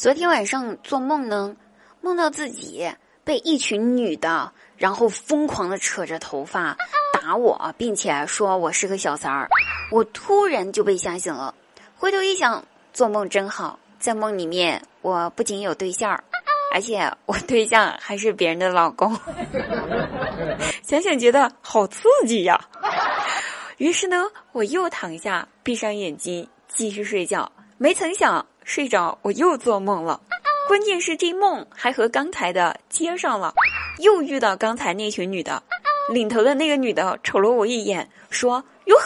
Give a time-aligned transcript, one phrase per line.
[0.00, 1.54] 昨天晚上做梦呢，
[2.00, 2.90] 梦到自己
[3.22, 6.74] 被一群女的，然后疯狂的扯着头发
[7.12, 9.46] 打我，并且说我是个小三儿。
[9.92, 11.54] 我突然就被吓醒了，
[11.98, 16.18] 回头一想，做梦真好，在梦里面我不仅有对象，
[16.72, 19.14] 而且我对象还是别人的老公。
[20.82, 22.58] 想想觉得好刺激呀！
[23.76, 27.52] 于是呢，我又躺下，闭上眼睛继续睡觉。
[27.76, 28.46] 没曾想。
[28.70, 30.20] 睡着，我又做梦了。
[30.68, 33.52] 关键是这梦还和刚才的接上了，
[33.98, 35.60] 又遇到刚才那群女的。
[36.08, 39.04] 领头的那个女的瞅了我一眼，说：“哟呵，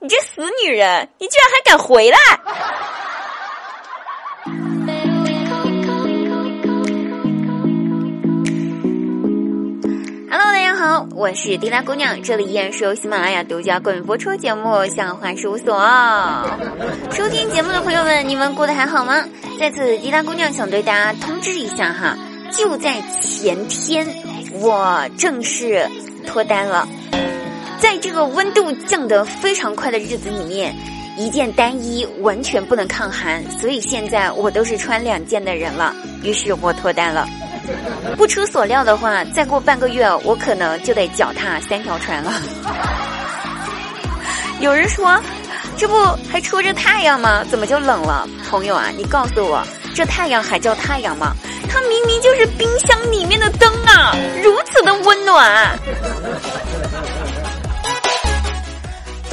[0.00, 2.18] 你这死女人，你居然还敢回来！”
[11.14, 15.76] 我是滴答姑娘，这里依然是由喜马拉雅独家冠名播出节目《向话事务所》。
[17.14, 19.24] 收听节目的朋友们，你们过得还好吗？
[19.58, 22.16] 在此，滴答姑娘想对大家通知一下哈，
[22.50, 24.06] 就在前天，
[24.60, 25.86] 我正式
[26.26, 26.88] 脱单了。
[27.78, 30.74] 在这个温度降得非常快的日子里面，
[31.16, 35.94] 一件单衣完全不能抗寒，所以现在我都是穿两件的人了。
[36.22, 37.26] 于是我脱单了。
[38.16, 42.32] 不出所料的话，再过半个月，我可能就得脚踏三条船了。
[44.60, 45.20] 有人说，
[45.76, 45.94] 这不
[46.30, 47.44] 还出着太阳吗？
[47.50, 48.26] 怎么就冷了？
[48.50, 49.62] 朋友啊，你告诉我，
[49.94, 51.32] 这太阳还叫太阳吗？
[51.70, 55.78] 它明明就是冰箱里面的灯啊，如此的温暖。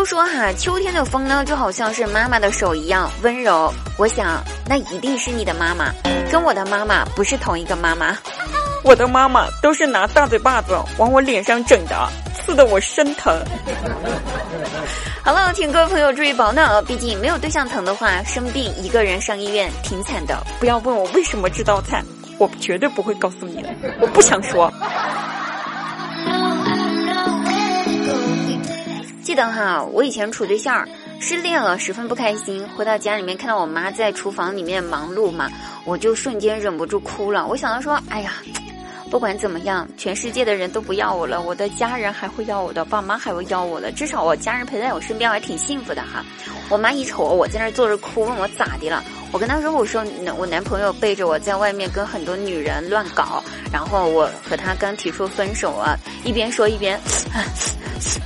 [0.00, 3.70] 都说哈，秋天的风呢，就好像是妈妈的手一样温柔。
[3.98, 5.92] 我想，那一定是你的妈妈，
[6.32, 8.16] 跟我的妈妈不是同一个妈妈。
[8.82, 13.38] 我的妈妈都是拿大嘴巴子往我脸上整的，刺得我生疼。
[15.22, 20.34] 好了，请各位朋友注意保暖哦，毕竟没有对象疼的话，生病一个人上医院挺惨的。
[20.58, 22.02] 不要问我为什么知道惨，
[22.38, 23.68] 我绝对不会告诉你的，
[24.00, 24.72] 我不想说。
[29.30, 30.84] 记得哈，我以前处对象，
[31.20, 32.66] 失恋了，十分不开心。
[32.70, 35.48] 回到家里面，看到我妈在厨房里面忙碌嘛，
[35.84, 37.46] 我就瞬间忍不住哭了。
[37.46, 38.32] 我想到说，哎呀，
[39.08, 46.24] 不管怎么样，全世界的人都不要我了，我的家人还会要我的，爸妈还会要我的，至少我家人陪在我身边，我还挺幸福的哈。
[46.68, 49.00] 我妈一瞅我在那坐着哭，问我咋的了。
[49.30, 50.04] 我跟她说，我说
[50.36, 53.40] 我男朋友背着我在外面跟很多女人乱搞，
[53.72, 56.98] 然后我和他刚提出分手啊，一边说一边。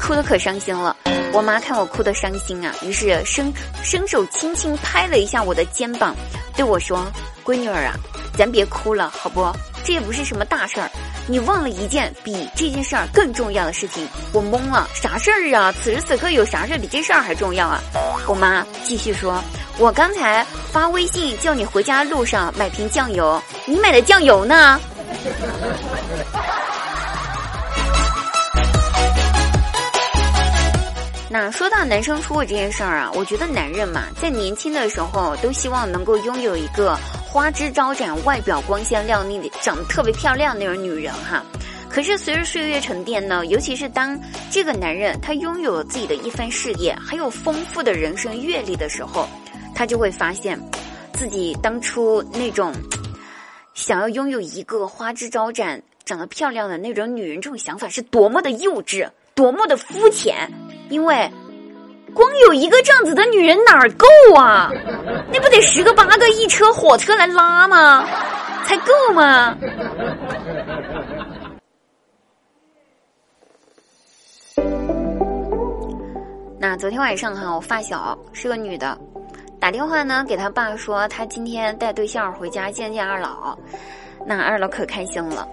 [0.00, 0.96] 哭得可伤心了，
[1.32, 3.52] 我妈看我哭得伤心啊，于是伸
[3.82, 6.14] 伸手轻轻拍了一下我的肩膀，
[6.56, 7.06] 对我说
[7.44, 7.94] ：“闺女儿啊，
[8.36, 9.50] 咱别哭了，好不？
[9.84, 10.90] 这也不是什么大事儿，
[11.26, 15.72] 你忘了一件比这件事儿更重要的事情。”我懵了，啥事儿啊？
[15.82, 17.80] 此时此刻有啥事儿比这事儿还重要啊？
[18.26, 19.42] 我妈继续说
[19.78, 24.80] ：“我刚才发微信叫你回家路上买瓶酱油，你买的酱油呢？”
[31.40, 36.96] 那说到男生出轨这件事儿啊，我觉得男人嘛，在年轻的时候都希望能够拥有一个
[37.30, 41.44] 花枝招展、外表光鲜亮丽的、长得特别漂亮那种女人哈。
[41.88, 44.18] 可是随着岁月沉淀呢，尤其是当
[44.50, 49.28] 这个男人他拥有了自己的一番事业，还有丰富的人生阅历的时候，
[49.76, 50.60] 他就会发现，
[51.12, 52.74] 自己当初那种
[53.74, 60.50] 想要拥有一个花枝招展、长得漂亮的那种女人这种想法是多么的幼稚，多么的肤浅。
[60.90, 61.30] 因为，
[62.14, 64.06] 光有一个这样子的女人哪儿够
[64.36, 64.70] 啊？
[65.30, 68.06] 那不得十个八个一车火车来拉吗？
[68.64, 69.56] 才够吗？
[76.60, 78.98] 那昨天晚上哈，我发小是个女的，
[79.60, 83.56] 打电话呢给他爸说，他今天带对象回家见见二老，
[84.26, 85.46] 那二老可开心了。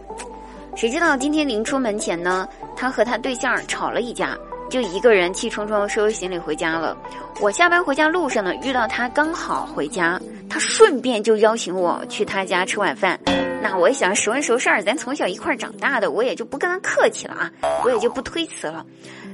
[0.76, 4.38] 谁知道今天临出门前呢，他和他对象吵了一架。
[4.70, 6.98] 就一个人气冲冲收拾行李回家了。
[7.40, 13.20] 我下班回家路上呢，遇到他刚好回家，他顺便就邀请我去他家吃晚饭。
[13.62, 17.52] 那我也想熟人熟事儿，咱从小一块长大的，我也就不跟他客气了啊，
[17.84, 18.86] 我也就不推辞了。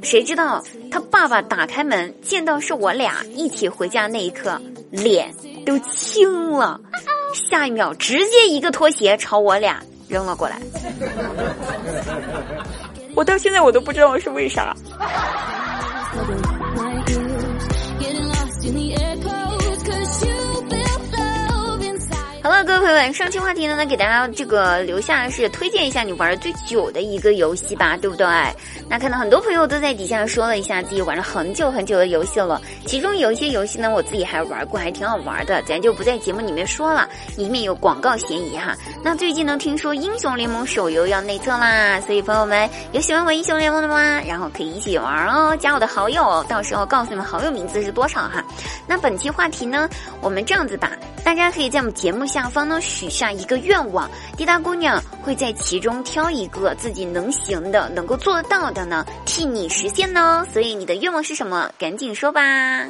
[0.02, 5.34] 谁知道他爸爸打开门，见到是我俩一起回家那一刻，脸
[5.66, 6.80] 都青了，
[7.34, 10.60] 下一秒直接一个拖鞋朝我俩扔了过来。
[13.16, 14.76] 我到现在我都不知道是为啥。
[22.92, 28.28] 对，上期话题呢，呢给大家这个留下是推荐一下你玩的最久的一个游戏吧，对不对？
[28.90, 37.08] 那看到很多朋友都在底下说了一下自己玩了很久很久的游戏了，其中有一些游戏呢，我自己还玩过，还挺好玩的，咱就不在节目里面说了，
[37.38, 38.76] 以免有广告嫌疑哈。
[39.02, 44.22] 那最近呢，听说英雄联盟手游要内测啦，所以朋友们有喜欢玩英雄联盟的吗？
[44.28, 48.44] 然后可以一起玩哦，加我的好友，到时候告诉你们好友名字是多少哈。
[48.86, 49.90] 那本期话题呢，
[50.20, 50.92] 我们这样子吧。
[51.24, 60.46] 大家可以在我们节目下方呢许下一个愿望，滴答姑娘会在其中挑一个自己能行的、能够做到的呢，替你实现呢。
[60.52, 61.72] 所以你的愿望是什么？
[61.78, 62.86] 赶紧说吧！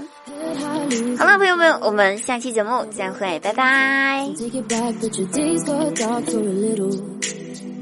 [1.18, 4.28] 好了，朋友们，我们下期节目再会，拜拜。